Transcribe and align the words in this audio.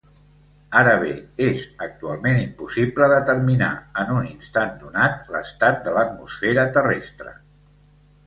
Ara 0.79 0.93
bé, 1.01 1.09
és 1.47 1.65
actualment 1.87 2.39
impossible 2.43 3.09
determinar, 3.11 3.69
en 4.03 4.15
un 4.21 4.25
instant 4.31 4.73
donat, 4.85 5.21
l'estat 5.35 5.79
de 5.89 5.93
l'atmosfera 5.99 6.67
terrestre. 6.79 7.35